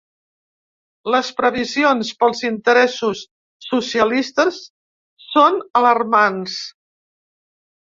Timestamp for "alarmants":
5.83-6.59